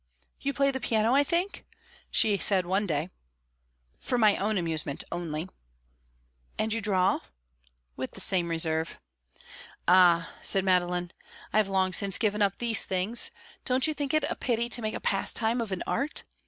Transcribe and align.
"You 0.39 0.51
play 0.51 0.71
the 0.71 0.79
piano, 0.79 1.13
I 1.13 1.23
think?" 1.23 1.63
she 2.09 2.35
said 2.39 2.65
one 2.65 2.87
day. 2.87 3.11
"For 3.99 4.17
my 4.17 4.35
own 4.37 4.57
amusement 4.57 5.03
only." 5.11 5.47
"And 6.57 6.73
you 6.73 6.81
draw?" 6.81 7.19
"With 7.95 8.09
the 8.13 8.19
same 8.19 8.49
reserve." 8.49 8.99
"Ah," 9.87 10.33
said 10.41 10.65
Madeline, 10.65 11.11
"I 11.53 11.57
have 11.57 11.67
long 11.67 11.93
since 11.93 12.17
given 12.17 12.41
up 12.41 12.57
these 12.57 12.83
things. 12.83 13.29
Don't 13.63 13.85
you 13.85 13.93
think 13.93 14.11
it 14.15 14.23
is 14.23 14.31
a 14.31 14.35
pity 14.35 14.69
to 14.69 14.81
make 14.81 14.95
a 14.95 14.99
pastime 14.99 15.61
of 15.61 15.71
an 15.71 15.83
art? 15.85 16.23